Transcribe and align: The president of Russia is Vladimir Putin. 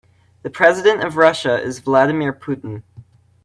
The 0.41 0.49
president 0.49 1.03
of 1.03 1.15
Russia 1.15 1.61
is 1.61 1.77
Vladimir 1.77 2.33
Putin. 2.33 2.81